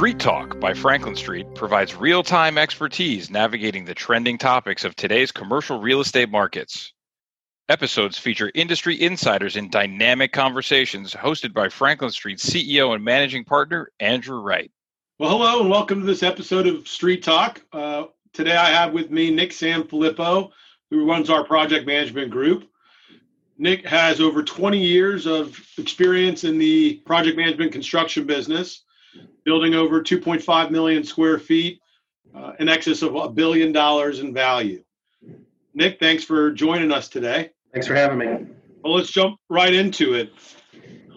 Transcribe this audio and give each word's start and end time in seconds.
Street 0.00 0.18
Talk 0.18 0.58
by 0.58 0.72
Franklin 0.72 1.14
Street 1.14 1.54
provides 1.54 1.94
real 1.94 2.22
time 2.22 2.56
expertise 2.56 3.28
navigating 3.28 3.84
the 3.84 3.94
trending 3.94 4.38
topics 4.38 4.82
of 4.82 4.96
today's 4.96 5.30
commercial 5.30 5.78
real 5.78 6.00
estate 6.00 6.30
markets. 6.30 6.94
Episodes 7.68 8.16
feature 8.16 8.50
industry 8.54 8.98
insiders 8.98 9.56
in 9.56 9.68
dynamic 9.68 10.32
conversations 10.32 11.12
hosted 11.12 11.52
by 11.52 11.68
Franklin 11.68 12.10
Street 12.10 12.38
CEO 12.38 12.94
and 12.94 13.04
managing 13.04 13.44
partner 13.44 13.92
Andrew 14.00 14.40
Wright. 14.40 14.70
Well, 15.18 15.28
hello 15.32 15.60
and 15.60 15.68
welcome 15.68 16.00
to 16.00 16.06
this 16.06 16.22
episode 16.22 16.66
of 16.66 16.88
Street 16.88 17.22
Talk. 17.22 17.60
Uh, 17.70 18.04
today 18.32 18.56
I 18.56 18.70
have 18.70 18.94
with 18.94 19.10
me 19.10 19.30
Nick 19.30 19.50
Sanfilippo, 19.50 20.50
who 20.88 21.06
runs 21.06 21.28
our 21.28 21.44
project 21.44 21.86
management 21.86 22.30
group. 22.30 22.64
Nick 23.58 23.84
has 23.84 24.18
over 24.18 24.42
20 24.42 24.78
years 24.78 25.26
of 25.26 25.60
experience 25.76 26.44
in 26.44 26.56
the 26.56 26.94
project 27.04 27.36
management 27.36 27.72
construction 27.72 28.26
business, 28.26 28.84
building 29.44 29.74
over 29.74 30.02
2.5 30.02 30.70
million 30.70 31.04
square 31.04 31.38
feet, 31.38 31.80
uh, 32.34 32.52
in 32.58 32.68
excess 32.68 33.02
of 33.02 33.14
a 33.14 33.28
billion 33.28 33.72
dollars 33.72 34.20
in 34.20 34.32
value. 34.32 34.82
Nick, 35.74 35.98
thanks 35.98 36.24
for 36.24 36.50
joining 36.50 36.92
us 36.92 37.08
today. 37.08 37.50
Thanks 37.72 37.86
for 37.86 37.94
having 37.94 38.18
me. 38.18 38.46
Well, 38.82 38.94
let's 38.94 39.10
jump 39.10 39.38
right 39.48 39.72
into 39.72 40.14
it. 40.14 40.32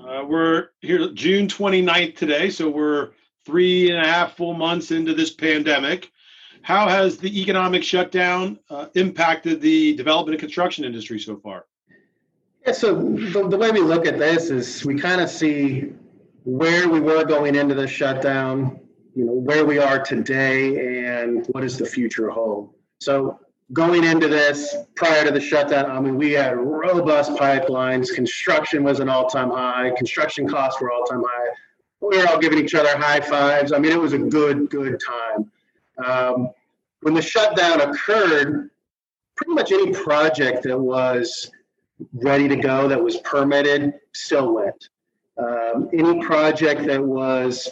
Uh, 0.07 0.23
we're 0.25 0.70
here 0.81 1.09
June 1.13 1.48
29th 1.48 2.15
today, 2.15 2.49
so 2.49 2.70
we're 2.70 3.11
three 3.45 3.89
and 3.89 3.99
a 3.99 4.07
half 4.07 4.35
full 4.35 4.53
months 4.53 4.91
into 4.91 5.13
this 5.13 5.31
pandemic. 5.31 6.12
How 6.62 6.87
has 6.87 7.17
the 7.17 7.41
economic 7.41 7.84
shutdown 7.84 8.59
uh, 8.70 8.87
impacted 8.95 9.59
the 9.59 9.95
development 9.95 10.35
and 10.35 10.39
construction 10.39 10.85
industry 10.85 11.20
so 11.20 11.37
far? 11.37 11.65
Yeah, 12.65 12.71
so 12.73 12.95
the, 12.95 13.48
the 13.49 13.57
way 13.57 13.71
we 13.71 13.81
look 13.81 14.05
at 14.05 14.17
this 14.17 14.49
is 14.49 14.85
we 14.85 14.98
kind 14.98 15.20
of 15.20 15.29
see 15.29 15.93
where 16.43 16.89
we 16.89 16.99
were 16.99 17.23
going 17.23 17.55
into 17.55 17.73
the 17.73 17.87
shutdown, 17.87 18.79
you 19.15 19.26
know, 19.26 19.34
where 19.34 19.65
we 19.65 19.79
are 19.79 20.04
today, 20.04 21.05
and 21.05 21.45
what 21.48 21.62
does 21.62 21.77
the 21.77 21.85
future 21.85 22.29
hold. 22.29 22.73
So 22.99 23.40
going 23.71 24.04
into 24.04 24.27
this 24.27 24.76
prior 24.95 25.23
to 25.23 25.31
the 25.31 25.40
shutdown, 25.40 25.90
I 25.90 25.99
mean, 25.99 26.18
we 26.18 26.31
had 26.31 26.57
robust 26.57 27.31
pipelines. 27.31 28.13
Construction 28.13 28.84
was 28.84 28.99
an 28.99 29.09
all-time 29.09 29.49
high. 29.49 29.91
Construction 29.98 30.48
costs 30.48 30.81
were 30.81 30.91
all-time 30.91 31.23
high. 31.26 31.49
We 32.01 32.18
were 32.18 32.27
all 32.27 32.40
giving 32.40 32.59
each 32.59 32.75
other 32.75 32.98
high 32.98 33.21
fives. 33.21 33.71
I 33.71 33.79
mean, 33.79 33.91
it 33.91 33.99
was 33.99 34.13
a 34.13 34.20
good, 34.20 34.70
good 34.70 34.99
time. 34.99 35.51
Um, 36.05 36.49
when 37.01 37.13
the 37.13 37.21
shutdown 37.21 37.81
occurred, 37.81 38.70
pretty 39.35 39.53
much 39.53 39.71
any 39.71 39.91
project 39.91 40.63
that 40.63 40.77
was 40.77 41.49
ready 42.13 42.48
to 42.48 42.55
go 42.55 42.87
that 42.87 43.01
was 43.01 43.18
permitted 43.18 43.93
still 44.13 44.53
went. 44.53 44.90
Um, 45.37 45.89
any 45.93 46.23
project 46.23 46.85
that 46.85 47.03
was 47.03 47.70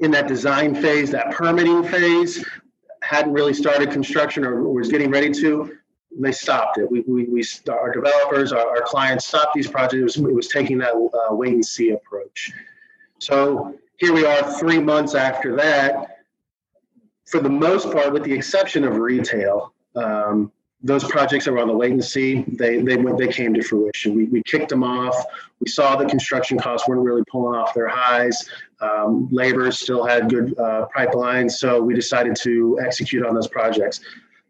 in 0.00 0.10
that 0.12 0.28
design 0.28 0.74
phase, 0.74 1.10
that 1.10 1.32
permitting 1.32 1.82
phase, 1.84 2.44
hadn't 3.02 3.32
really 3.32 3.54
started 3.54 3.90
construction 3.90 4.44
or 4.44 4.62
was 4.72 4.88
getting 4.88 5.10
ready 5.10 5.30
to, 5.32 5.76
they 6.18 6.32
stopped 6.32 6.78
it. 6.78 6.90
We, 6.90 7.00
we, 7.06 7.24
we 7.24 7.44
our 7.68 7.92
developers, 7.92 8.52
our, 8.52 8.68
our 8.68 8.82
clients 8.82 9.26
stopped 9.26 9.54
these 9.54 9.68
projects. 9.68 9.94
It 9.94 10.02
was, 10.02 10.16
it 10.16 10.34
was 10.34 10.48
taking 10.48 10.78
that 10.78 10.94
uh, 10.94 11.34
wait 11.34 11.52
and 11.52 11.64
see 11.64 11.90
approach. 11.90 12.52
So 13.18 13.74
here 13.98 14.12
we 14.12 14.24
are 14.24 14.58
three 14.58 14.78
months 14.78 15.14
after 15.14 15.54
that. 15.56 16.18
For 17.26 17.40
the 17.40 17.50
most 17.50 17.90
part, 17.92 18.12
with 18.12 18.24
the 18.24 18.32
exception 18.32 18.84
of 18.84 18.96
retail, 18.96 19.72
um, 19.94 20.52
those 20.82 21.04
projects 21.04 21.46
that 21.46 21.52
were 21.52 21.58
on 21.58 21.68
the 21.68 22.02
see, 22.02 22.44
they 22.48 22.80
they 22.80 22.96
went, 22.96 23.18
they 23.18 23.28
came 23.28 23.54
to 23.54 23.62
fruition. 23.62 24.14
We, 24.14 24.24
we 24.24 24.42
kicked 24.42 24.68
them 24.68 24.84
off. 24.84 25.16
We 25.60 25.68
saw 25.68 25.96
the 25.96 26.04
construction 26.04 26.58
costs 26.58 26.86
weren't 26.86 27.02
really 27.02 27.24
pulling 27.30 27.58
off 27.58 27.74
their 27.74 27.88
highs. 27.88 28.48
Um, 28.80 29.28
labor 29.32 29.70
still 29.72 30.04
had 30.04 30.28
good 30.28 30.56
uh, 30.58 30.86
pipelines, 30.94 31.52
so 31.52 31.80
we 31.82 31.94
decided 31.94 32.36
to 32.42 32.78
execute 32.84 33.24
on 33.26 33.34
those 33.34 33.48
projects. 33.48 34.00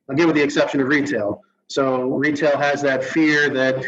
Again, 0.09 0.27
with 0.27 0.37
the 0.37 0.43
exception 0.43 0.81
of 0.81 0.89
retail. 0.89 1.43
So 1.69 2.03
retail 2.03 2.57
has 2.59 2.83
that 2.83 3.05
fear 3.05 3.49
that 3.51 3.85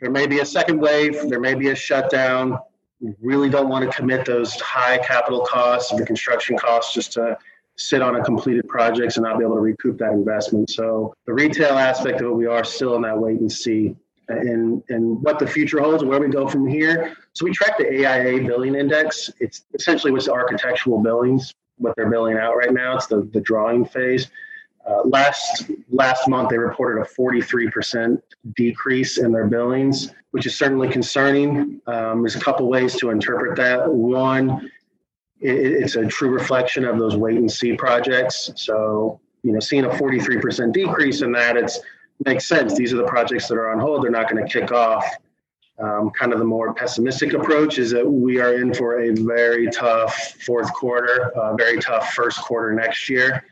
there 0.00 0.10
may 0.10 0.26
be 0.26 0.40
a 0.40 0.46
second 0.46 0.78
wave, 0.78 1.28
there 1.28 1.40
may 1.40 1.54
be 1.54 1.68
a 1.68 1.74
shutdown. 1.74 2.58
We 3.00 3.14
really 3.20 3.48
don't 3.48 3.68
want 3.68 3.90
to 3.90 3.96
commit 3.96 4.24
those 4.24 4.58
high 4.60 4.98
capital 4.98 5.46
costs, 5.46 5.94
the 5.94 6.04
construction 6.04 6.56
costs, 6.56 6.92
just 6.94 7.12
to 7.12 7.38
sit 7.78 8.02
on 8.02 8.16
a 8.16 8.24
completed 8.24 8.68
projects 8.68 9.16
and 9.16 9.24
not 9.24 9.38
be 9.38 9.44
able 9.44 9.54
to 9.54 9.60
recoup 9.60 9.98
that 9.98 10.12
investment. 10.12 10.68
So 10.70 11.14
the 11.26 11.32
retail 11.32 11.78
aspect 11.78 12.20
of 12.20 12.28
it, 12.28 12.34
we 12.34 12.46
are 12.46 12.64
still 12.64 12.96
in 12.96 13.02
that 13.02 13.18
wait 13.18 13.40
and 13.40 13.50
see 13.50 13.96
and 14.28 14.82
and 14.88 15.22
what 15.22 15.38
the 15.38 15.46
future 15.46 15.80
holds 15.80 16.04
where 16.04 16.20
we 16.20 16.28
go 16.28 16.46
from 16.46 16.66
here. 16.66 17.16
So 17.32 17.44
we 17.44 17.52
track 17.52 17.78
the 17.78 17.86
AIA 17.86 18.46
billing 18.46 18.74
index. 18.74 19.30
It's 19.40 19.64
essentially 19.74 20.12
what's 20.12 20.26
the 20.26 20.32
architectural 20.32 21.02
billings, 21.02 21.54
what 21.76 21.94
they're 21.96 22.10
billing 22.10 22.36
out 22.36 22.56
right 22.56 22.72
now. 22.72 22.96
It's 22.96 23.06
the, 23.06 23.28
the 23.32 23.40
drawing 23.40 23.84
phase. 23.84 24.30
Uh, 24.86 25.02
last 25.04 25.70
last 25.90 26.28
month, 26.28 26.48
they 26.50 26.58
reported 26.58 27.00
a 27.02 27.04
43% 27.04 28.20
decrease 28.56 29.18
in 29.18 29.32
their 29.32 29.46
billings, 29.46 30.12
which 30.30 30.46
is 30.46 30.56
certainly 30.56 30.88
concerning. 30.88 31.80
Um, 31.86 32.22
there's 32.22 32.36
a 32.36 32.40
couple 32.40 32.68
ways 32.68 32.96
to 32.96 33.10
interpret 33.10 33.56
that. 33.56 33.90
One, 33.90 34.70
it, 35.40 35.82
it's 35.82 35.96
a 35.96 36.06
true 36.06 36.30
reflection 36.30 36.84
of 36.84 36.98
those 36.98 37.16
wait 37.16 37.36
and 37.36 37.50
see 37.50 37.74
projects. 37.74 38.50
So, 38.56 39.20
you 39.42 39.52
know, 39.52 39.60
seeing 39.60 39.84
a 39.84 39.90
43% 39.90 40.72
decrease 40.72 41.22
in 41.22 41.32
that, 41.32 41.56
it's 41.56 41.80
makes 42.24 42.46
sense. 42.46 42.76
These 42.76 42.92
are 42.92 42.96
the 42.96 43.06
projects 43.06 43.48
that 43.48 43.54
are 43.54 43.70
on 43.70 43.78
hold. 43.78 44.04
They're 44.04 44.10
not 44.10 44.30
going 44.30 44.44
to 44.44 44.52
kick 44.52 44.72
off. 44.72 45.04
Um, 45.78 46.10
kind 46.10 46.32
of 46.32 46.40
the 46.40 46.44
more 46.44 46.74
pessimistic 46.74 47.34
approach 47.34 47.78
is 47.78 47.92
that 47.92 48.04
we 48.04 48.40
are 48.40 48.54
in 48.60 48.74
for 48.74 49.00
a 49.00 49.14
very 49.14 49.70
tough 49.70 50.34
fourth 50.44 50.72
quarter, 50.74 51.30
uh, 51.36 51.54
very 51.54 51.78
tough 51.78 52.12
first 52.14 52.40
quarter 52.40 52.74
next 52.74 53.08
year. 53.08 53.44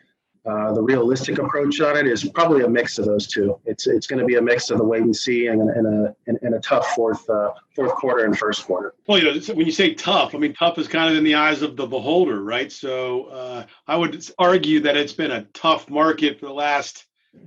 Uh, 0.46 0.72
the 0.72 0.82
realistic 0.82 1.38
approach 1.38 1.80
on 1.80 1.96
it 1.96 2.06
is 2.06 2.22
probably 2.28 2.62
a 2.62 2.68
mix 2.68 2.98
of 2.98 3.04
those 3.04 3.26
two. 3.26 3.58
It's 3.64 3.88
it's 3.88 4.06
going 4.06 4.20
to 4.20 4.24
be 4.24 4.36
a 4.36 4.42
mix 4.42 4.70
of 4.70 4.78
the 4.78 4.84
wait 4.84 5.02
and 5.02 5.14
see 5.14 5.48
and, 5.48 5.60
and 5.60 5.86
a 5.86 6.14
and, 6.28 6.38
and, 6.42 6.54
a 6.54 6.60
tough 6.60 6.86
fourth 6.94 7.28
uh, 7.28 7.50
fourth 7.74 7.92
quarter 7.96 8.24
and 8.24 8.38
first 8.38 8.64
quarter. 8.64 8.94
Well, 9.08 9.18
you 9.18 9.24
know, 9.24 9.54
when 9.54 9.66
you 9.66 9.72
say 9.72 9.94
tough, 9.94 10.36
I 10.36 10.38
mean 10.38 10.54
tough 10.54 10.78
is 10.78 10.86
kind 10.86 11.10
of 11.10 11.16
in 11.16 11.24
the 11.24 11.34
eyes 11.34 11.62
of 11.62 11.76
the 11.76 11.86
beholder, 11.86 12.44
right? 12.44 12.70
So 12.70 13.24
uh, 13.24 13.66
I 13.88 13.96
would 13.96 14.24
argue 14.38 14.78
that 14.80 14.96
it's 14.96 15.12
been 15.12 15.32
a 15.32 15.42
tough 15.52 15.90
market 15.90 16.38
for 16.38 16.46
the 16.46 16.54
last 16.54 17.06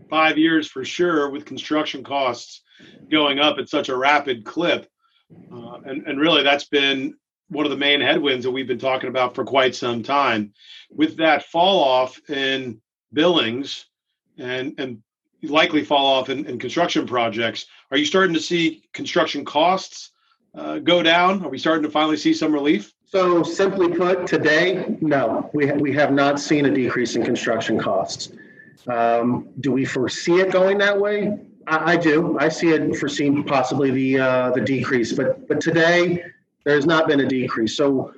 five 0.10 0.38
years 0.38 0.68
for 0.68 0.84
sure, 0.84 1.30
with 1.30 1.46
construction 1.46 2.04
costs 2.04 2.64
going 3.10 3.40
up 3.40 3.60
at 3.60 3.70
such 3.70 3.88
a 3.88 3.96
rapid 3.96 4.44
clip, 4.44 4.90
uh, 5.54 5.78
and 5.86 6.06
and 6.06 6.20
really 6.20 6.44
that's 6.44 6.66
been 6.66 7.16
one 7.48 7.66
of 7.66 7.72
the 7.72 7.78
main 7.78 8.02
headwinds 8.02 8.44
that 8.44 8.52
we've 8.52 8.68
been 8.68 8.78
talking 8.78 9.10
about 9.10 9.36
for 9.36 9.46
quite 9.46 9.74
some 9.74 10.04
time. 10.04 10.54
With 10.92 11.16
that 11.18 11.46
fall 11.46 11.82
off 11.82 12.20
in 12.30 12.82
billings 13.14 13.86
and 14.38 14.74
and 14.78 15.02
likely 15.44 15.84
fall 15.84 16.06
off 16.06 16.30
in, 16.30 16.46
in 16.46 16.60
construction 16.60 17.06
projects. 17.06 17.66
Are 17.92 17.98
you 17.98 18.06
starting 18.06 18.34
to 18.34 18.42
see 18.42 18.84
construction 18.94 19.46
costs 19.46 20.12
uh, 20.56 20.80
go 20.80 21.02
down? 21.02 21.46
Are 21.46 21.50
we 21.50 21.58
starting 21.58 21.84
to 21.84 21.90
finally 21.90 22.18
see 22.18 22.34
some 22.34 22.52
relief? 22.52 22.94
So 23.06 23.42
simply 23.42 23.90
put, 23.90 24.28
today, 24.28 24.98
no, 25.02 25.50
we, 25.54 25.66
ha- 25.68 25.74
we 25.74 25.92
have 25.94 26.12
not 26.12 26.40
seen 26.40 26.68
a 26.68 26.72
decrease 26.72 27.16
in 27.16 27.24
construction 27.24 27.80
costs. 27.80 28.34
Um, 28.88 29.50
do 29.62 29.72
we 29.72 29.86
foresee 29.86 30.42
it 30.42 30.52
going 30.52 30.78
that 30.78 31.00
way? 31.00 31.40
I, 31.68 31.94
I 31.94 31.98
do. 31.98 32.38
I 32.40 32.50
see 32.50 32.70
it 32.70 32.96
foreseeing 32.98 33.44
possibly 33.44 33.92
the 33.92 34.20
uh, 34.20 34.52
the 34.52 34.62
decrease, 34.62 35.14
but 35.14 35.48
but 35.48 35.60
today 35.60 36.24
there 36.66 36.76
has 36.76 36.86
not 36.86 37.08
been 37.08 37.22
a 37.22 37.28
decrease. 37.28 37.76
So 37.76 38.14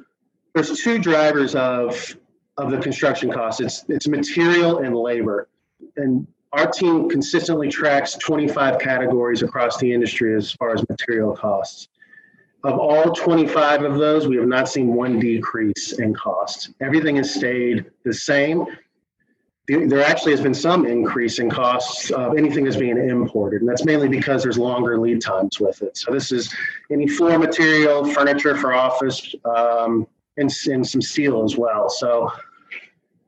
there's 0.53 0.77
two 0.81 0.99
drivers 0.99 1.55
of 1.55 2.15
of 2.61 2.71
the 2.71 2.77
construction 2.77 3.31
costs. 3.31 3.59
It's 3.59 3.85
it's 3.89 4.07
material 4.07 4.79
and 4.79 4.95
labor, 4.95 5.49
and 5.97 6.27
our 6.53 6.69
team 6.69 7.09
consistently 7.09 7.69
tracks 7.69 8.13
25 8.15 8.79
categories 8.79 9.41
across 9.41 9.77
the 9.77 9.91
industry 9.91 10.35
as 10.35 10.51
far 10.51 10.73
as 10.73 10.87
material 10.89 11.35
costs. 11.35 11.87
Of 12.63 12.77
all 12.77 13.11
25 13.11 13.83
of 13.83 13.97
those, 13.97 14.27
we 14.27 14.35
have 14.35 14.47
not 14.47 14.69
seen 14.69 14.93
one 14.93 15.19
decrease 15.19 15.93
in 15.93 16.13
cost. 16.13 16.71
Everything 16.79 17.15
has 17.15 17.33
stayed 17.33 17.85
the 18.03 18.13
same. 18.13 18.65
There 19.67 20.03
actually 20.03 20.33
has 20.33 20.41
been 20.41 20.53
some 20.53 20.85
increase 20.85 21.39
in 21.39 21.49
costs 21.49 22.11
of 22.11 22.37
anything 22.37 22.65
that's 22.65 22.75
being 22.75 22.97
imported, 22.97 23.61
and 23.61 23.69
that's 23.69 23.85
mainly 23.85 24.09
because 24.09 24.43
there's 24.43 24.57
longer 24.57 24.99
lead 24.99 25.21
times 25.21 25.59
with 25.59 25.81
it. 25.81 25.97
So 25.97 26.11
this 26.11 26.31
is 26.31 26.53
any 26.91 27.07
floor 27.07 27.39
material, 27.39 28.05
furniture 28.05 28.55
for 28.57 28.73
office, 28.73 29.33
um, 29.45 30.05
and, 30.37 30.51
and 30.67 30.87
some 30.87 31.01
steel 31.01 31.43
as 31.43 31.57
well. 31.57 31.89
So 31.89 32.31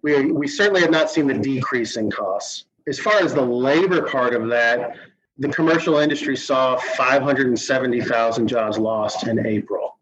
we, 0.03 0.31
we 0.31 0.47
certainly 0.47 0.81
have 0.81 0.91
not 0.91 1.09
seen 1.09 1.27
the 1.27 1.33
decrease 1.33 1.97
in 1.97 2.11
costs. 2.11 2.65
As 2.87 2.99
far 2.99 3.15
as 3.15 3.33
the 3.33 3.41
labor 3.41 4.01
part 4.03 4.35
of 4.35 4.47
that, 4.49 4.97
the 5.37 5.47
commercial 5.47 5.97
industry 5.97 6.35
saw 6.35 6.77
570,000 6.77 8.47
jobs 8.47 8.77
lost 8.77 9.25
in 9.25 9.45
April, 9.45 9.97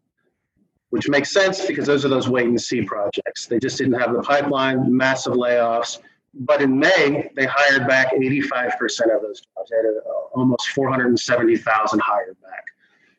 which 0.90 1.08
makes 1.08 1.32
sense 1.32 1.64
because 1.64 1.86
those 1.86 2.04
are 2.04 2.08
those 2.08 2.28
wait 2.28 2.46
and 2.46 2.60
see 2.60 2.82
projects. 2.82 3.46
They 3.46 3.58
just 3.58 3.78
didn't 3.78 3.98
have 3.98 4.12
the 4.12 4.20
pipeline, 4.22 4.94
massive 4.94 5.34
layoffs. 5.34 6.00
But 6.34 6.60
in 6.60 6.78
May, 6.78 7.30
they 7.36 7.46
hired 7.46 7.86
back 7.86 8.12
85% 8.12 9.14
of 9.14 9.22
those 9.22 9.40
jobs. 9.40 9.70
They 9.70 9.76
had 9.76 9.86
uh, 9.86 10.10
almost 10.34 10.68
470,000 10.70 12.00
hired 12.00 12.36
back. 12.42 12.64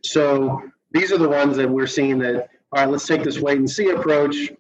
So 0.04 0.62
these 0.92 1.12
are 1.12 1.18
the 1.18 1.30
ones 1.30 1.56
that 1.58 1.70
we're 1.70 1.88
seeing 1.88 2.20
that, 2.20 2.50
all 2.72 2.82
right, 2.82 2.90
let's 2.90 3.08
take 3.08 3.24
this 3.24 3.40
wait 3.40 3.60
and 3.60 3.70
see 3.70 3.90
approach 3.92 4.52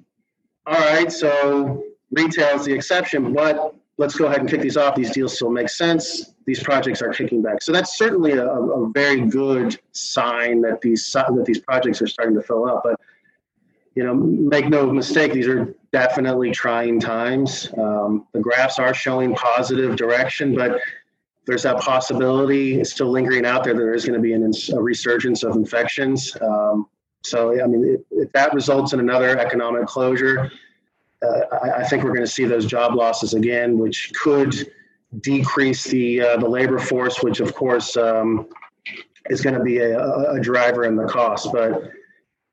all 0.65 0.79
right, 0.79 1.11
so 1.11 1.83
retail 2.13 2.59
is 2.59 2.65
the 2.65 2.73
exception, 2.73 3.33
but 3.33 3.75
let's 3.97 4.15
go 4.15 4.25
ahead 4.25 4.39
and 4.39 4.49
kick 4.49 4.61
these 4.61 4.77
off. 4.77 4.95
These 4.95 5.11
deals 5.11 5.35
still 5.35 5.49
make 5.49 5.69
sense. 5.69 6.33
These 6.45 6.63
projects 6.63 7.01
are 7.01 7.13
kicking 7.13 7.41
back. 7.41 7.61
So 7.61 7.71
that's 7.71 7.97
certainly 7.97 8.33
a, 8.33 8.47
a 8.47 8.89
very 8.89 9.21
good 9.21 9.79
sign 9.91 10.61
that 10.61 10.81
these 10.81 11.11
that 11.11 11.43
these 11.45 11.59
projects 11.59 12.01
are 12.01 12.07
starting 12.07 12.35
to 12.35 12.41
fill 12.41 12.65
up. 12.67 12.81
But 12.83 12.99
you 13.95 14.03
know, 14.03 14.13
make 14.15 14.69
no 14.69 14.91
mistake, 14.91 15.33
these 15.33 15.47
are 15.47 15.75
definitely 15.91 16.51
trying 16.51 16.99
times. 16.99 17.69
Um, 17.77 18.27
the 18.33 18.39
graphs 18.39 18.79
are 18.79 18.93
showing 18.93 19.35
positive 19.35 19.95
direction, 19.95 20.55
but 20.55 20.81
there's 21.45 21.63
that 21.63 21.79
possibility 21.79 22.83
still 22.83 23.11
lingering 23.11 23.45
out 23.45 23.63
there 23.63 23.73
that 23.73 23.79
there 23.79 23.93
is 23.93 24.05
going 24.05 24.15
to 24.15 24.21
be 24.21 24.33
an, 24.33 24.51
a 24.73 24.81
resurgence 24.81 25.43
of 25.43 25.55
infections. 25.55 26.35
Um, 26.41 26.87
so, 27.23 27.61
I 27.61 27.67
mean, 27.67 28.03
if, 28.11 28.31
that 28.31 28.53
results 28.53 28.93
in 28.93 28.99
another 28.99 29.37
economic 29.37 29.85
closure, 29.85 30.51
uh, 31.23 31.57
I, 31.63 31.71
I, 31.81 31.83
think 31.83 32.03
we're 32.03 32.13
going 32.13 32.21
to 32.21 32.27
see 32.27 32.45
those 32.45 32.65
job 32.65 32.95
losses 32.95 33.33
again, 33.33 33.77
which 33.77 34.11
could 34.21 34.71
decrease 35.21 35.85
the 35.85 36.21
uh, 36.21 36.37
the 36.37 36.47
labor 36.47 36.79
force, 36.79 37.21
which 37.21 37.39
of 37.39 37.53
course 37.53 37.95
um, 37.97 38.47
is 39.29 39.41
going 39.41 39.55
to 39.55 39.63
be 39.63 39.77
a, 39.77 39.99
a 39.99 40.39
driver 40.39 40.85
in 40.85 40.95
the 40.95 41.05
cost. 41.05 41.51
But 41.51 41.91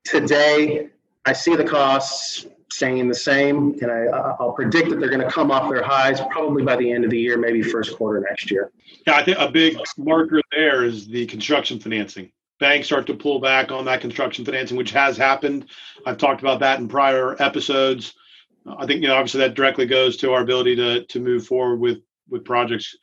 today, 0.05 0.89
I 1.25 1.33
see 1.33 1.55
the 1.55 1.63
costs 1.63 2.45
staying 2.71 3.07
the 3.07 3.15
same, 3.15 3.77
and 3.81 3.91
I, 3.91 4.05
I'll 4.39 4.53
predict 4.53 4.89
that 4.89 4.99
they're 4.99 5.09
going 5.09 5.21
to 5.21 5.29
come 5.29 5.51
off 5.51 5.69
their 5.69 5.83
highs 5.83 6.21
probably 6.31 6.63
by 6.63 6.77
the 6.77 6.91
end 6.91 7.03
of 7.03 7.11
the 7.11 7.19
year, 7.19 7.37
maybe 7.37 7.61
first 7.61 7.95
quarter 7.97 8.21
next 8.21 8.49
year. 8.49 8.71
Yeah, 9.05 9.15
I 9.15 9.23
think 9.23 9.37
a 9.39 9.51
big 9.51 9.77
marker 9.97 10.41
there 10.51 10.85
is 10.85 11.07
the 11.07 11.25
construction 11.25 11.79
financing. 11.79 12.31
Banks 12.59 12.87
start 12.87 13.07
to 13.07 13.13
pull 13.13 13.39
back 13.39 13.71
on 13.71 13.85
that 13.85 14.01
construction 14.01 14.45
financing, 14.45 14.77
which 14.77 14.91
has 14.91 15.17
happened. 15.17 15.65
I've 16.05 16.17
talked 16.17 16.41
about 16.41 16.59
that 16.59 16.79
in 16.79 16.87
prior 16.87 17.41
episodes. 17.41 18.13
I 18.65 18.85
think 18.85 19.01
you 19.01 19.07
know 19.07 19.15
obviously 19.15 19.39
that 19.39 19.55
directly 19.55 19.85
goes 19.85 20.17
to 20.17 20.33
our 20.33 20.41
ability 20.41 20.75
to 20.77 21.05
to 21.05 21.19
move 21.19 21.45
forward 21.45 21.79
with 21.79 21.99
with 22.29 22.45
projects. 22.45 22.95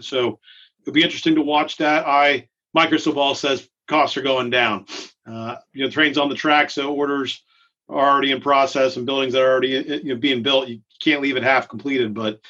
So 0.00 0.38
it'll 0.82 0.92
be 0.92 1.02
interesting 1.02 1.34
to 1.34 1.42
watch 1.42 1.76
that. 1.78 2.06
I 2.06 2.48
my 2.74 2.86
crystal 2.86 3.12
ball 3.12 3.34
says 3.34 3.68
costs 3.88 4.16
are 4.16 4.22
going 4.22 4.50
down. 4.50 4.86
Uh, 5.26 5.56
you 5.72 5.84
know, 5.84 5.90
trains 5.90 6.18
on 6.18 6.28
the 6.28 6.34
track, 6.34 6.70
so 6.70 6.92
orders 6.92 7.42
are 7.88 8.12
already 8.12 8.32
in 8.32 8.40
process 8.40 8.96
and 8.96 9.06
buildings 9.06 9.32
that 9.34 9.42
are 9.42 9.50
already 9.50 10.00
you 10.04 10.14
know, 10.14 10.16
being 10.16 10.42
built. 10.42 10.68
You 10.68 10.80
can't 11.02 11.20
leave 11.20 11.36
it 11.36 11.42
half 11.42 11.68
completed, 11.68 12.14
but 12.14 12.40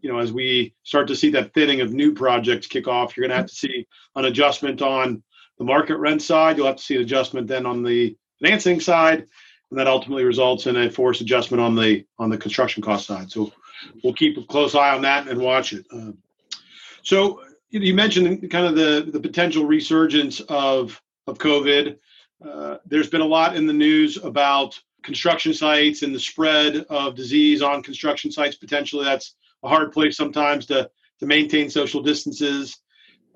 you 0.00 0.10
know, 0.10 0.18
as 0.18 0.32
we 0.32 0.74
start 0.82 1.08
to 1.08 1.16
see 1.16 1.30
that 1.30 1.54
thinning 1.54 1.80
of 1.80 1.92
new 1.92 2.12
projects 2.12 2.66
kick 2.66 2.88
off, 2.88 3.16
you're 3.16 3.26
going 3.26 3.30
to 3.30 3.36
have 3.36 3.46
to 3.46 3.54
see 3.54 3.86
an 4.16 4.24
adjustment 4.24 4.82
on 4.82 5.22
the 5.58 5.64
market 5.64 5.96
rent 5.96 6.22
side. 6.22 6.56
You'll 6.56 6.66
have 6.66 6.76
to 6.76 6.82
see 6.82 6.96
an 6.96 7.02
adjustment 7.02 7.48
then 7.48 7.66
on 7.66 7.82
the 7.82 8.16
financing 8.40 8.80
side, 8.80 9.26
that 9.72 9.86
ultimately 9.86 10.24
results 10.24 10.66
in 10.66 10.76
a 10.76 10.90
forced 10.90 11.20
adjustment 11.20 11.60
on 11.60 11.74
the 11.74 12.04
on 12.18 12.30
the 12.30 12.38
construction 12.38 12.82
cost 12.82 13.06
side. 13.06 13.30
So 13.30 13.52
we'll 14.02 14.14
keep 14.14 14.36
a 14.36 14.42
close 14.42 14.74
eye 14.74 14.94
on 14.94 15.02
that 15.02 15.28
and 15.28 15.40
watch 15.40 15.72
it. 15.72 15.86
Uh, 15.92 16.12
so 17.02 17.42
you 17.70 17.94
mentioned 17.94 18.50
kind 18.50 18.66
of 18.66 18.74
the 18.74 19.10
the 19.12 19.20
potential 19.20 19.64
resurgence 19.64 20.40
of 20.48 21.00
of 21.26 21.38
COVID. 21.38 21.96
Uh, 22.44 22.78
there's 22.86 23.08
been 23.08 23.20
a 23.20 23.26
lot 23.26 23.56
in 23.56 23.66
the 23.66 23.72
news 23.72 24.16
about 24.16 24.78
construction 25.02 25.54
sites 25.54 26.02
and 26.02 26.14
the 26.14 26.20
spread 26.20 26.84
of 26.90 27.14
disease 27.14 27.62
on 27.62 27.82
construction 27.82 28.30
sites. 28.30 28.56
Potentially, 28.56 29.04
that's 29.04 29.34
a 29.62 29.68
hard 29.68 29.92
place 29.92 30.16
sometimes 30.16 30.66
to 30.66 30.90
to 31.20 31.26
maintain 31.26 31.70
social 31.70 32.02
distances. 32.02 32.78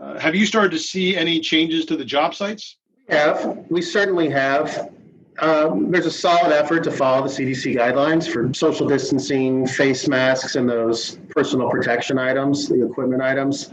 Uh, 0.00 0.18
have 0.18 0.34
you 0.34 0.46
started 0.46 0.72
to 0.72 0.78
see 0.78 1.16
any 1.16 1.38
changes 1.38 1.84
to 1.86 1.96
the 1.96 2.04
job 2.04 2.34
sites? 2.34 2.78
We 3.08 3.14
have. 3.14 3.66
We 3.70 3.82
certainly 3.82 4.30
have. 4.30 4.92
Um, 5.40 5.90
there's 5.90 6.06
a 6.06 6.10
solid 6.10 6.52
effort 6.52 6.84
to 6.84 6.90
follow 6.92 7.26
the 7.26 7.28
CDC 7.28 7.76
guidelines 7.76 8.30
for 8.30 8.52
social 8.54 8.86
distancing, 8.86 9.66
face 9.66 10.06
masks, 10.06 10.54
and 10.54 10.68
those 10.68 11.18
personal 11.30 11.68
protection 11.70 12.18
items, 12.18 12.68
the 12.68 12.86
equipment 12.86 13.20
items. 13.20 13.70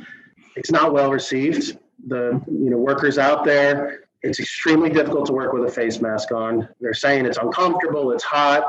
It's 0.56 0.72
not 0.72 0.92
well 0.92 1.12
received. 1.12 1.78
The 2.08 2.42
you 2.48 2.72
know 2.72 2.78
workers 2.78 3.19
out 3.19 3.46
there 3.46 4.02
it's 4.24 4.40
extremely 4.40 4.90
difficult 4.90 5.25
to 5.28 5.34
work 5.34 5.54
with 5.54 5.66
a 5.66 5.72
face 5.72 6.00
mask 6.00 6.31
on. 6.31 6.68
They're 6.80 6.94
saying 6.94 7.25
it's 7.25 7.38
uncomfortable, 7.38 8.12
it's 8.12 8.24
hot. 8.24 8.63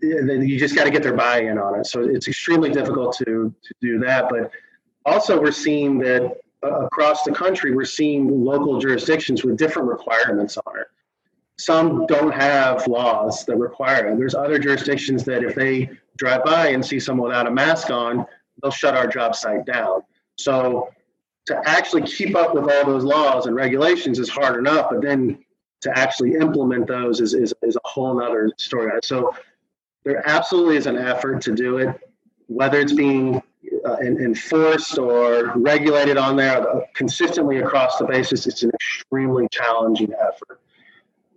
You 0.00 0.58
just 0.58 0.74
got 0.74 0.84
to 0.84 0.90
get 0.90 1.02
their 1.02 1.14
buy-in 1.14 1.58
on 1.58 1.80
it. 1.80 1.86
So 1.86 2.02
it's 2.02 2.28
extremely 2.28 2.70
difficult 2.70 3.16
to 3.18 3.54
to 3.62 3.74
do 3.80 3.98
that. 4.00 4.28
But 4.28 4.50
also, 5.06 5.40
we're 5.40 5.52
seeing 5.52 5.98
that 5.98 6.38
uh, 6.62 6.86
across 6.86 7.22
the 7.22 7.32
country, 7.32 7.74
we're 7.74 7.84
seeing 7.84 8.44
local 8.44 8.78
jurisdictions 8.78 9.44
with 9.44 9.56
different 9.56 9.88
requirements 9.88 10.58
on 10.66 10.78
it. 10.78 10.86
Some 11.58 12.06
don't 12.06 12.32
have 12.34 12.86
laws 12.88 13.44
that 13.44 13.56
require 13.56 14.08
it. 14.08 14.18
There's 14.18 14.34
other 14.34 14.58
jurisdictions 14.58 15.24
that 15.24 15.44
if 15.44 15.54
they 15.54 15.90
drive 16.16 16.44
by 16.44 16.68
and 16.68 16.84
see 16.84 16.98
someone 16.98 17.28
without 17.28 17.46
a 17.46 17.50
mask 17.50 17.90
on, 17.90 18.26
they'll 18.62 18.72
shut 18.72 18.96
our 18.96 19.06
job 19.06 19.34
site 19.34 19.64
down. 19.64 20.02
So 20.36 20.90
to 21.46 21.60
actually 21.64 22.02
keep 22.02 22.34
up 22.34 22.54
with 22.54 22.64
all 22.64 22.84
those 22.86 23.04
laws 23.04 23.46
and 23.46 23.54
regulations 23.54 24.18
is 24.18 24.28
hard 24.28 24.58
enough, 24.58 24.88
but 24.90 25.02
then 25.02 25.44
to 25.82 25.98
actually 25.98 26.34
implement 26.34 26.86
those 26.86 27.20
is, 27.20 27.34
is, 27.34 27.52
is 27.62 27.76
a 27.76 27.88
whole 27.88 28.22
other 28.22 28.50
story. 28.58 28.90
So 29.02 29.34
there 30.04 30.26
absolutely 30.28 30.76
is 30.76 30.86
an 30.86 30.96
effort 30.96 31.40
to 31.42 31.54
do 31.54 31.78
it, 31.78 31.96
whether 32.46 32.80
it's 32.80 32.92
being 32.92 33.42
uh, 33.86 33.96
enforced 33.98 34.98
or 34.98 35.52
regulated 35.56 36.16
on 36.16 36.36
there 36.36 36.68
uh, 36.68 36.80
consistently 36.94 37.58
across 37.58 37.98
the 37.98 38.06
basis. 38.06 38.46
It's 38.46 38.62
an 38.62 38.70
extremely 38.70 39.46
challenging 39.50 40.12
effort. 40.14 40.60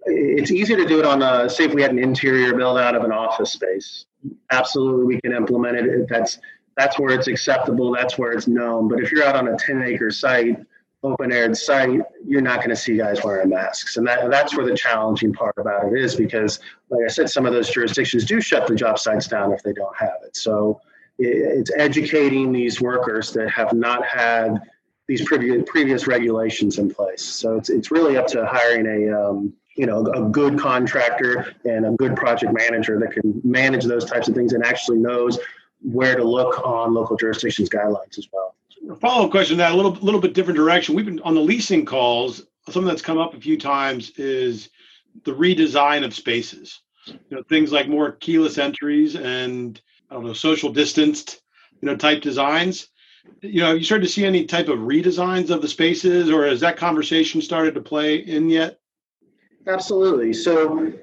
It's 0.07 0.51
easy 0.51 0.75
to 0.75 0.85
do 0.85 0.99
it 0.99 1.05
on, 1.05 1.21
a, 1.21 1.49
say, 1.49 1.65
if 1.65 1.73
we 1.73 1.81
had 1.81 1.91
an 1.91 1.99
interior 1.99 2.55
build 2.55 2.77
out 2.77 2.95
of 2.95 3.03
an 3.03 3.11
office 3.11 3.51
space. 3.51 4.05
Absolutely, 4.51 5.05
we 5.05 5.21
can 5.21 5.33
implement 5.33 5.77
it. 5.77 6.07
That's 6.09 6.39
that's 6.77 6.99
where 6.99 7.13
it's 7.13 7.27
acceptable, 7.27 7.91
that's 7.91 8.17
where 8.19 8.31
it's 8.31 8.47
known. 8.47 8.87
But 8.87 8.99
if 8.99 9.11
you're 9.11 9.25
out 9.25 9.35
on 9.35 9.47
a 9.47 9.57
10 9.57 9.81
acre 9.81 10.11
site, 10.11 10.59
open 11.03 11.31
aired 11.31 11.57
site, 11.57 12.01
you're 12.25 12.41
not 12.41 12.57
going 12.57 12.69
to 12.69 12.75
see 12.75 12.97
guys 12.97 13.23
wearing 13.23 13.49
masks. 13.49 13.97
And 13.97 14.07
that, 14.07 14.29
that's 14.29 14.55
where 14.55 14.65
the 14.65 14.75
challenging 14.75 15.33
part 15.33 15.55
about 15.57 15.91
it 15.91 15.99
is 15.99 16.15
because, 16.15 16.59
like 16.89 17.01
I 17.03 17.07
said, 17.07 17.29
some 17.29 17.45
of 17.45 17.53
those 17.53 17.69
jurisdictions 17.69 18.25
do 18.25 18.39
shut 18.39 18.67
the 18.67 18.75
job 18.75 18.99
sites 18.99 19.27
down 19.27 19.51
if 19.51 19.63
they 19.63 19.73
don't 19.73 19.95
have 19.97 20.17
it. 20.23 20.35
So 20.35 20.79
it's 21.19 21.71
educating 21.75 22.51
these 22.51 22.79
workers 22.79 23.33
that 23.33 23.49
have 23.49 23.73
not 23.73 24.05
had 24.05 24.61
these 25.07 25.23
previous 25.23 25.63
previous 25.65 26.05
regulations 26.05 26.77
in 26.77 26.93
place. 26.93 27.23
So 27.23 27.55
it's 27.55 27.69
it's 27.69 27.91
really 27.91 28.17
up 28.17 28.27
to 28.27 28.45
hiring 28.45 28.85
a 28.85 29.19
um, 29.19 29.53
you 29.77 29.85
know 29.85 30.05
a 30.07 30.23
good 30.23 30.59
contractor 30.59 31.53
and 31.63 31.85
a 31.85 31.91
good 31.91 32.15
project 32.15 32.51
manager 32.53 32.99
that 32.99 33.11
can 33.11 33.39
manage 33.43 33.85
those 33.85 34.05
types 34.05 34.27
of 34.27 34.35
things 34.35 34.53
and 34.53 34.65
actually 34.65 34.97
knows 34.97 35.39
where 35.81 36.15
to 36.15 36.23
look 36.23 36.65
on 36.65 36.93
local 36.93 37.15
jurisdictions 37.15 37.69
guidelines 37.69 38.17
as 38.17 38.27
well. 38.33 38.55
Follow-up 38.99 39.31
question 39.31 39.57
that 39.57 39.71
a 39.71 39.75
little 39.75 39.91
little 39.93 40.19
bit 40.19 40.33
different 40.33 40.57
direction. 40.57 40.95
We've 40.95 41.05
been 41.05 41.21
on 41.21 41.35
the 41.35 41.41
leasing 41.41 41.85
calls. 41.85 42.43
Something 42.69 42.87
that's 42.87 43.01
come 43.01 43.17
up 43.17 43.33
a 43.33 43.39
few 43.39 43.57
times 43.57 44.11
is 44.17 44.69
the 45.23 45.33
redesign 45.33 46.03
of 46.03 46.13
spaces. 46.13 46.81
You 47.05 47.37
know, 47.37 47.43
things 47.43 47.71
like 47.71 47.87
more 47.87 48.11
keyless 48.13 48.57
entries 48.57 49.15
and 49.15 49.79
I 50.09 50.15
don't 50.15 50.25
know, 50.25 50.33
social 50.33 50.71
distanced, 50.71 51.41
you 51.81 51.87
know, 51.87 51.95
type 51.95 52.21
designs. 52.21 52.87
You 53.41 53.61
know, 53.61 53.67
have 53.67 53.77
you 53.77 53.83
started 53.83 54.05
to 54.05 54.11
see 54.11 54.25
any 54.25 54.45
type 54.45 54.69
of 54.69 54.79
redesigns 54.79 55.49
of 55.49 55.61
the 55.61 55.67
spaces, 55.67 56.29
or 56.29 56.45
has 56.45 56.61
that 56.61 56.77
conversation 56.77 57.41
started 57.41 57.73
to 57.75 57.81
play 57.81 58.15
in 58.15 58.49
yet? 58.49 58.79
Absolutely. 59.67 60.33
So, 60.33 60.93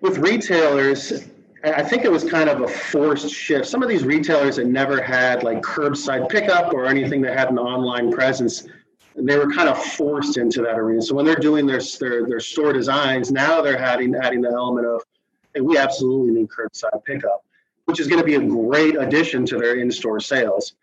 with 0.00 0.18
retailers, 0.18 1.24
I 1.64 1.82
think 1.82 2.04
it 2.04 2.12
was 2.12 2.24
kind 2.24 2.48
of 2.50 2.60
a 2.60 2.68
forced 2.68 3.32
shift. 3.32 3.66
Some 3.66 3.82
of 3.82 3.88
these 3.88 4.04
retailers 4.04 4.56
that 4.56 4.66
never 4.66 5.00
had 5.00 5.42
like 5.42 5.62
curbside 5.62 6.28
pickup 6.28 6.74
or 6.74 6.84
anything 6.86 7.22
that 7.22 7.36
had 7.36 7.48
an 7.48 7.58
online 7.58 8.12
presence, 8.12 8.68
they 9.16 9.38
were 9.38 9.50
kind 9.50 9.68
of 9.68 9.82
forced 9.82 10.36
into 10.36 10.60
that 10.62 10.78
arena. 10.78 11.00
So 11.00 11.14
when 11.14 11.24
they're 11.24 11.36
doing 11.36 11.66
their 11.66 11.80
their, 11.98 12.26
their 12.26 12.40
store 12.40 12.72
designs, 12.72 13.32
now 13.32 13.62
they're 13.62 13.78
adding 13.78 14.14
adding 14.14 14.42
the 14.42 14.50
element 14.50 14.86
of, 14.86 15.02
hey, 15.54 15.62
we 15.62 15.78
absolutely 15.78 16.32
need 16.34 16.48
curbside 16.48 17.02
pickup, 17.04 17.44
which 17.86 17.98
is 17.98 18.06
going 18.06 18.20
to 18.20 18.26
be 18.26 18.34
a 18.34 18.40
great 18.40 18.96
addition 18.96 19.46
to 19.46 19.56
their 19.56 19.76
in-store 19.76 20.20
sales. 20.20 20.74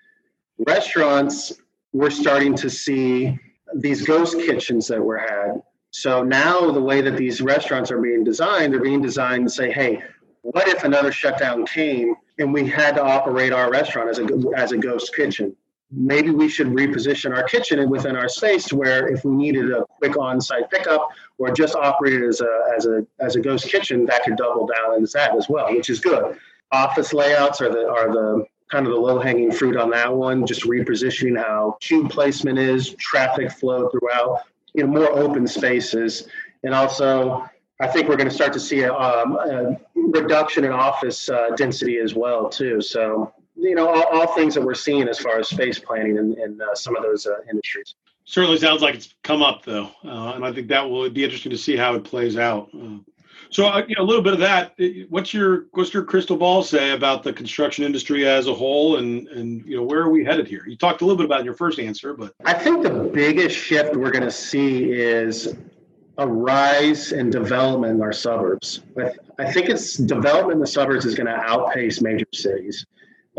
Restaurants, 0.65 1.53
we're 1.93 2.09
starting 2.09 2.55
to 2.55 2.69
see 2.69 3.37
these 3.75 4.01
ghost 4.01 4.37
kitchens 4.37 4.87
that 4.87 5.01
were 5.01 5.17
had. 5.17 5.61
So 5.91 6.23
now 6.23 6.71
the 6.71 6.81
way 6.81 7.01
that 7.01 7.17
these 7.17 7.41
restaurants 7.41 7.91
are 7.91 7.99
being 7.99 8.23
designed, 8.23 8.73
they're 8.73 8.81
being 8.81 9.01
designed 9.01 9.47
to 9.47 9.53
say, 9.53 9.71
hey, 9.71 10.01
what 10.41 10.67
if 10.67 10.83
another 10.83 11.11
shutdown 11.11 11.65
came 11.65 12.15
and 12.39 12.53
we 12.53 12.67
had 12.67 12.95
to 12.95 13.03
operate 13.03 13.53
our 13.53 13.69
restaurant 13.69 14.09
as 14.09 14.19
a 14.19 14.27
as 14.55 14.71
a 14.71 14.77
ghost 14.77 15.13
kitchen? 15.15 15.55
Maybe 15.93 16.31
we 16.31 16.47
should 16.47 16.67
reposition 16.67 17.35
our 17.35 17.43
kitchen 17.43 17.89
within 17.89 18.15
our 18.15 18.29
space 18.29 18.71
where 18.71 19.09
if 19.09 19.25
we 19.25 19.31
needed 19.31 19.71
a 19.71 19.85
quick 19.99 20.17
on-site 20.17 20.71
pickup 20.71 21.09
or 21.37 21.51
just 21.51 21.75
operate 21.75 22.13
it 22.13 22.23
as 22.23 22.39
a 22.39 22.59
as 22.75 22.85
a 22.85 23.05
as 23.19 23.35
a 23.35 23.41
ghost 23.41 23.67
kitchen, 23.67 24.05
that 24.05 24.23
could 24.23 24.37
double 24.37 24.65
down 24.65 25.03
as 25.03 25.11
that 25.11 25.35
as 25.35 25.49
well, 25.49 25.73
which 25.75 25.89
is 25.89 25.99
good. 25.99 26.37
Office 26.71 27.13
layouts 27.13 27.59
are 27.59 27.69
the 27.69 27.89
are 27.89 28.09
the 28.09 28.45
kind 28.71 28.87
of 28.87 28.93
the 28.93 28.99
low-hanging 28.99 29.51
fruit 29.51 29.75
on 29.75 29.89
that 29.89 30.11
one. 30.11 30.47
Just 30.47 30.63
repositioning 30.63 31.37
how 31.37 31.77
cube 31.81 32.09
placement 32.09 32.57
is, 32.57 32.95
traffic 32.95 33.51
flow 33.51 33.89
throughout, 33.89 34.43
you 34.73 34.83
know, 34.83 34.87
more 34.87 35.11
open 35.11 35.47
spaces, 35.47 36.27
and 36.63 36.73
also 36.73 37.47
I 37.79 37.87
think 37.87 38.07
we're 38.07 38.17
going 38.17 38.29
to 38.29 38.33
start 38.35 38.53
to 38.53 38.59
see 38.59 38.81
a, 38.81 38.93
um, 38.93 39.35
a 39.35 39.79
reduction 39.95 40.63
in 40.63 40.71
office 40.71 41.29
uh, 41.29 41.49
density 41.55 41.97
as 41.97 42.13
well 42.13 42.49
too. 42.49 42.81
So 42.81 43.33
you 43.55 43.75
know, 43.75 43.87
all, 43.87 44.03
all, 44.03 44.27
things 44.35 44.55
that 44.55 44.61
we're 44.61 44.73
seeing 44.73 45.07
as 45.07 45.19
far 45.19 45.39
as 45.39 45.49
space 45.49 45.77
planning 45.77 46.17
in, 46.17 46.35
in 46.39 46.59
uh, 46.61 46.73
some 46.73 46.95
of 46.95 47.03
those 47.03 47.27
uh, 47.27 47.37
industries. 47.49 47.95
Certainly 48.25 48.57
sounds 48.57 48.81
like 48.81 48.95
it's 48.95 49.13
come 49.23 49.43
up 49.43 49.63
though, 49.65 49.91
uh, 50.05 50.33
and 50.35 50.45
I 50.45 50.51
think 50.51 50.67
that 50.69 50.89
will 50.89 51.09
be 51.09 51.23
interesting 51.23 51.51
to 51.51 51.57
see 51.57 51.75
how 51.75 51.95
it 51.95 52.03
plays 52.03 52.37
out. 52.37 52.69
Uh, 53.51 53.53
so, 53.53 53.67
uh, 53.67 53.83
you 53.87 53.95
know, 53.95 54.03
a 54.03 54.05
little 54.05 54.21
bit 54.21 54.33
of 54.33 54.39
that. 54.39 54.73
What's 55.09 55.33
your 55.33 55.65
what's 55.71 55.93
your 55.93 56.03
crystal 56.03 56.37
ball 56.37 56.63
say 56.63 56.91
about 56.91 57.23
the 57.23 57.33
construction 57.33 57.83
industry 57.83 58.27
as 58.27 58.47
a 58.47 58.53
whole, 58.53 58.97
and 58.97 59.27
and 59.29 59.65
you 59.65 59.77
know, 59.77 59.83
where 59.83 60.01
are 60.01 60.09
we 60.09 60.23
headed 60.23 60.47
here? 60.47 60.63
You 60.67 60.77
talked 60.77 61.01
a 61.01 61.05
little 61.05 61.17
bit 61.17 61.25
about 61.25 61.39
in 61.39 61.45
your 61.45 61.55
first 61.55 61.79
answer, 61.79 62.13
but 62.13 62.33
I 62.45 62.53
think 62.53 62.83
the 62.83 62.89
biggest 63.13 63.57
shift 63.57 63.95
we're 63.95 64.11
going 64.11 64.23
to 64.23 64.31
see 64.31 64.91
is 64.91 65.55
a 66.17 66.27
rise 66.27 67.11
in 67.13 67.29
development 67.29 67.95
in 67.95 68.01
our 68.01 68.13
suburbs. 68.13 68.81
I 69.39 69.51
think 69.51 69.69
it's 69.69 69.95
development 69.95 70.53
in 70.53 70.59
the 70.59 70.67
suburbs 70.67 71.05
is 71.05 71.15
going 71.15 71.27
to 71.27 71.35
outpace 71.35 72.01
major 72.01 72.27
cities. 72.33 72.85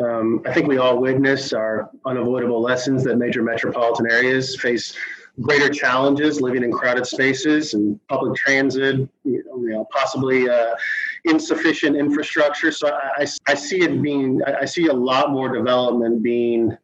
Um, 0.02 0.42
I 0.47 0.52
think 0.54 0.66
we 0.69 0.78
all 0.78 0.99
witness 0.99 1.52
our 1.52 1.90
unavoidable 2.07 2.62
lessons 2.62 3.04
that 3.04 3.16
major 3.16 3.42
metropolitan 3.42 4.11
areas 4.11 4.59
face 4.59 4.97
greater 5.41 5.71
challenges 5.71 6.41
living 6.41 6.62
in 6.62 6.71
crowded 6.71 7.07
spaces 7.07 7.75
and 7.75 7.99
public 8.09 8.35
transit, 8.35 8.97
you 9.25 9.43
know, 9.47 9.62
you 9.62 9.71
know 9.71 9.89
possibly 9.91 10.49
uh, 10.49 10.75
insufficient 11.25 11.97
infrastructure. 11.97 12.71
So 12.71 12.93
I, 12.93 13.27
I, 13.47 13.55
see 13.55 13.83
it 13.83 14.03
being, 14.03 14.43
I 14.45 14.65
see 14.67 14.89
a 14.89 14.93
lot 14.93 15.31
more 15.31 15.49
development 15.49 16.23
being 16.23 16.77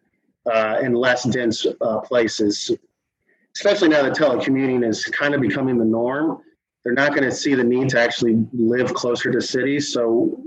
uh, 0.50 0.78
in 0.82 0.94
less 0.94 1.24
dense 1.24 1.66
uh, 1.80 1.98
places, 2.00 2.70
especially 3.54 3.88
now 3.88 4.02
that 4.02 4.14
telecommuting 4.14 4.86
is 4.86 5.04
kind 5.06 5.34
of 5.34 5.40
becoming 5.40 5.76
the 5.76 5.84
norm. 5.84 6.40
They're 6.84 6.94
not 6.94 7.10
going 7.10 7.24
to 7.24 7.32
see 7.32 7.54
the 7.54 7.64
need 7.64 7.90
to 7.90 8.00
actually 8.00 8.46
live 8.52 8.94
closer 8.94 9.30
to 9.30 9.42
cities. 9.42 9.92
So 9.92 10.42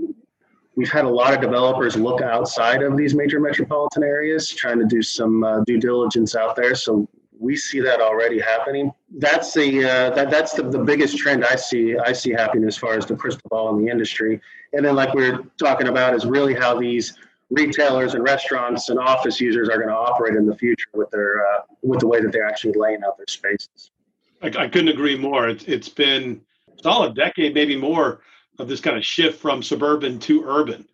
we've 0.74 0.90
had 0.90 1.04
a 1.04 1.08
lot 1.08 1.34
of 1.34 1.40
developers 1.40 1.94
look 1.94 2.20
outside 2.20 2.82
of 2.82 2.96
these 2.96 3.14
major 3.14 3.38
metropolitan 3.38 4.02
areas, 4.02 4.48
trying 4.50 4.80
to 4.80 4.86
do 4.86 5.02
some 5.02 5.44
uh, 5.44 5.60
due 5.60 5.78
diligence 5.78 6.34
out 6.34 6.56
there. 6.56 6.74
So 6.74 7.06
we 7.42 7.56
see 7.56 7.80
that 7.80 8.00
already 8.00 8.40
happening. 8.40 8.92
That's 9.18 9.52
the 9.52 9.84
uh, 9.84 10.10
that, 10.10 10.30
that's 10.30 10.52
the, 10.52 10.62
the 10.62 10.78
biggest 10.78 11.18
trend 11.18 11.44
I 11.44 11.56
see 11.56 11.96
I 11.98 12.12
see 12.12 12.30
happening 12.30 12.66
as 12.68 12.76
far 12.76 12.94
as 12.94 13.04
the 13.04 13.16
crystal 13.16 13.48
ball 13.50 13.76
in 13.76 13.84
the 13.84 13.90
industry. 13.90 14.40
And 14.72 14.84
then, 14.84 14.94
like 14.94 15.12
we 15.12 15.28
are 15.28 15.40
talking 15.58 15.88
about, 15.88 16.14
is 16.14 16.24
really 16.24 16.54
how 16.54 16.78
these 16.78 17.14
retailers 17.50 18.14
and 18.14 18.22
restaurants 18.22 18.88
and 18.88 18.98
office 18.98 19.40
users 19.40 19.68
are 19.68 19.76
going 19.76 19.88
to 19.88 19.94
operate 19.94 20.36
in 20.36 20.46
the 20.46 20.56
future 20.56 20.88
with 20.94 21.10
their 21.10 21.44
uh, 21.46 21.62
with 21.82 22.00
the 22.00 22.06
way 22.06 22.20
that 22.20 22.32
they're 22.32 22.46
actually 22.46 22.74
laying 22.76 23.02
out 23.04 23.16
their 23.18 23.26
spaces. 23.28 23.90
I, 24.40 24.46
I 24.46 24.68
couldn't 24.68 24.88
agree 24.88 25.16
more. 25.16 25.48
It's, 25.48 25.64
it's 25.64 25.88
been 25.88 26.40
solid 26.82 27.14
decade, 27.14 27.54
maybe 27.54 27.76
more, 27.76 28.20
of 28.58 28.68
this 28.68 28.80
kind 28.80 28.96
of 28.96 29.04
shift 29.04 29.40
from 29.40 29.62
suburban 29.62 30.18
to 30.20 30.44
urban. 30.46 30.86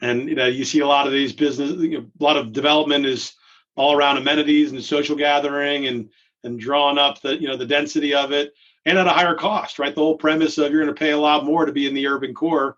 And 0.00 0.28
you 0.28 0.34
know, 0.34 0.46
you 0.46 0.64
see 0.64 0.80
a 0.80 0.86
lot 0.86 1.06
of 1.06 1.12
these 1.12 1.32
business, 1.32 1.72
you 1.72 1.98
know, 1.98 2.06
a 2.20 2.24
lot 2.24 2.36
of 2.36 2.52
development 2.52 3.04
is 3.04 3.34
all 3.80 3.96
around 3.96 4.18
amenities 4.18 4.72
and 4.72 4.84
social 4.84 5.16
gathering 5.16 5.86
and 5.86 6.10
and 6.44 6.60
drawing 6.60 6.98
up 6.98 7.20
the 7.22 7.40
you 7.40 7.48
know 7.48 7.56
the 7.56 7.64
density 7.66 8.14
of 8.14 8.30
it 8.30 8.52
and 8.84 8.98
at 8.98 9.06
a 9.06 9.10
higher 9.10 9.34
cost, 9.34 9.78
right? 9.78 9.94
The 9.94 10.00
whole 10.02 10.16
premise 10.16 10.58
of 10.58 10.70
you're 10.70 10.82
going 10.82 10.94
to 10.94 10.98
pay 10.98 11.12
a 11.12 11.18
lot 11.18 11.46
more 11.46 11.64
to 11.64 11.72
be 11.72 11.86
in 11.86 11.94
the 11.94 12.06
urban 12.06 12.34
core 12.34 12.76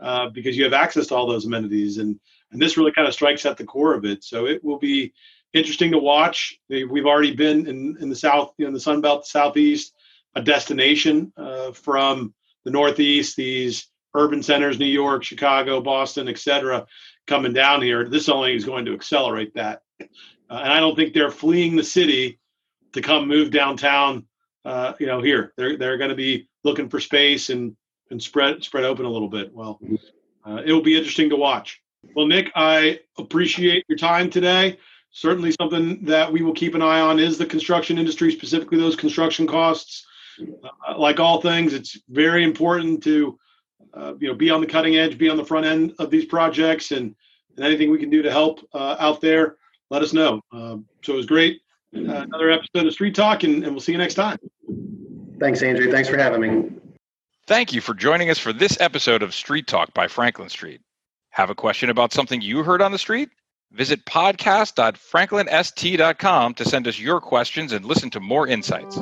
uh, 0.00 0.30
because 0.30 0.56
you 0.56 0.64
have 0.64 0.72
access 0.72 1.06
to 1.08 1.14
all 1.14 1.26
those 1.26 1.44
amenities, 1.44 1.98
and 1.98 2.18
and 2.50 2.60
this 2.60 2.78
really 2.78 2.92
kind 2.92 3.06
of 3.06 3.12
strikes 3.12 3.44
at 3.44 3.58
the 3.58 3.64
core 3.64 3.92
of 3.92 4.06
it. 4.06 4.24
So 4.24 4.46
it 4.46 4.64
will 4.64 4.78
be 4.78 5.12
interesting 5.52 5.90
to 5.92 5.98
watch. 5.98 6.58
We've 6.70 7.06
already 7.06 7.34
been 7.34 7.66
in 7.66 7.98
in 8.00 8.08
the 8.08 8.16
south, 8.16 8.54
you 8.56 8.64
know, 8.64 8.68
in 8.68 8.74
the 8.74 8.80
Sun 8.80 9.02
Belt, 9.02 9.26
southeast, 9.26 9.92
a 10.34 10.40
destination 10.40 11.30
uh, 11.36 11.72
from 11.72 12.32
the 12.64 12.70
Northeast, 12.70 13.36
these 13.36 13.88
urban 14.14 14.42
centers, 14.42 14.78
New 14.78 14.86
York, 14.86 15.24
Chicago, 15.24 15.82
Boston, 15.82 16.28
et 16.28 16.38
cetera, 16.38 16.86
coming 17.26 17.52
down 17.52 17.82
here. 17.82 18.08
This 18.08 18.30
only 18.30 18.56
is 18.56 18.64
going 18.64 18.86
to 18.86 18.94
accelerate 18.94 19.54
that. 19.54 19.82
Uh, 20.50 20.60
and 20.64 20.72
I 20.72 20.80
don't 20.80 20.96
think 20.96 21.12
they're 21.12 21.30
fleeing 21.30 21.76
the 21.76 21.84
city 21.84 22.38
to 22.92 23.00
come 23.00 23.28
move 23.28 23.50
downtown. 23.50 24.26
Uh, 24.64 24.92
you 24.98 25.06
know, 25.06 25.22
here 25.22 25.52
they're 25.56 25.76
they're 25.76 25.98
going 25.98 26.10
to 26.10 26.16
be 26.16 26.48
looking 26.64 26.88
for 26.88 27.00
space 27.00 27.50
and 27.50 27.76
and 28.10 28.22
spread 28.22 28.62
spread 28.62 28.84
open 28.84 29.04
a 29.04 29.10
little 29.10 29.28
bit. 29.28 29.52
Well, 29.54 29.80
uh, 30.44 30.62
it 30.64 30.72
will 30.72 30.82
be 30.82 30.96
interesting 30.96 31.30
to 31.30 31.36
watch. 31.36 31.80
Well, 32.14 32.26
Nick, 32.26 32.50
I 32.54 33.00
appreciate 33.18 33.84
your 33.88 33.98
time 33.98 34.30
today. 34.30 34.78
Certainly, 35.10 35.52
something 35.52 36.04
that 36.04 36.30
we 36.30 36.42
will 36.42 36.52
keep 36.52 36.74
an 36.74 36.82
eye 36.82 37.00
on 37.00 37.18
is 37.18 37.38
the 37.38 37.46
construction 37.46 37.98
industry, 37.98 38.30
specifically 38.32 38.78
those 38.78 38.96
construction 38.96 39.46
costs. 39.46 40.06
Uh, 40.40 40.96
like 40.96 41.18
all 41.18 41.40
things, 41.40 41.74
it's 41.74 41.98
very 42.08 42.44
important 42.44 43.02
to 43.02 43.38
uh, 43.94 44.14
you 44.20 44.28
know 44.28 44.34
be 44.34 44.50
on 44.50 44.60
the 44.60 44.66
cutting 44.66 44.96
edge, 44.96 45.18
be 45.18 45.28
on 45.28 45.36
the 45.36 45.44
front 45.44 45.66
end 45.66 45.94
of 45.98 46.10
these 46.10 46.26
projects, 46.26 46.92
and, 46.92 47.14
and 47.56 47.64
anything 47.64 47.90
we 47.90 47.98
can 47.98 48.10
do 48.10 48.22
to 48.22 48.30
help 48.30 48.60
uh, 48.72 48.96
out 49.00 49.20
there, 49.20 49.56
let 49.90 50.02
us 50.02 50.12
know. 50.12 50.40
Um, 50.52 50.86
so 51.02 51.14
it 51.14 51.16
was 51.16 51.26
great. 51.26 51.60
Uh, 51.96 52.00
another 52.00 52.50
episode 52.50 52.86
of 52.86 52.92
Street 52.92 53.14
Talk, 53.14 53.44
and, 53.44 53.64
and 53.64 53.72
we'll 53.72 53.80
see 53.80 53.92
you 53.92 53.98
next 53.98 54.14
time. 54.14 54.38
Thanks, 55.40 55.62
Andrew. 55.62 55.90
Thanks 55.90 56.08
for 56.08 56.18
having 56.18 56.40
me. 56.40 56.70
Thank 57.46 57.72
you 57.72 57.80
for 57.80 57.94
joining 57.94 58.28
us 58.28 58.38
for 58.38 58.52
this 58.52 58.78
episode 58.80 59.22
of 59.22 59.32
Street 59.32 59.66
Talk 59.66 59.94
by 59.94 60.06
Franklin 60.06 60.50
Street. 60.50 60.82
Have 61.30 61.50
a 61.50 61.54
question 61.54 61.88
about 61.88 62.12
something 62.12 62.42
you 62.42 62.62
heard 62.62 62.82
on 62.82 62.92
the 62.92 62.98
street? 62.98 63.30
Visit 63.72 64.04
podcast.franklinst.com 64.04 66.54
to 66.54 66.64
send 66.64 66.88
us 66.88 66.98
your 66.98 67.20
questions 67.20 67.72
and 67.72 67.84
listen 67.84 68.10
to 68.10 68.20
more 68.20 68.48
insights. 68.48 68.98